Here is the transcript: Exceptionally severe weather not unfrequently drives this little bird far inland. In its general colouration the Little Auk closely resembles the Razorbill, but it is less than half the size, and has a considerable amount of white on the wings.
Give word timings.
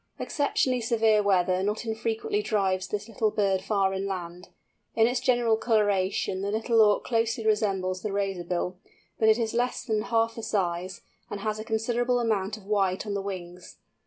Exceptionally 0.17 0.81
severe 0.81 1.21
weather 1.21 1.61
not 1.61 1.85
unfrequently 1.85 2.41
drives 2.41 2.87
this 2.87 3.07
little 3.07 3.29
bird 3.29 3.61
far 3.61 3.93
inland. 3.93 4.49
In 4.95 5.05
its 5.05 5.19
general 5.19 5.57
colouration 5.57 6.41
the 6.41 6.49
Little 6.49 6.81
Auk 6.81 7.03
closely 7.03 7.45
resembles 7.45 8.01
the 8.01 8.09
Razorbill, 8.11 8.77
but 9.19 9.29
it 9.29 9.37
is 9.37 9.53
less 9.53 9.83
than 9.85 10.01
half 10.01 10.33
the 10.33 10.41
size, 10.41 11.01
and 11.29 11.41
has 11.41 11.59
a 11.59 11.63
considerable 11.63 12.19
amount 12.19 12.57
of 12.57 12.65
white 12.65 13.05
on 13.05 13.13
the 13.13 13.21
wings. 13.21 13.77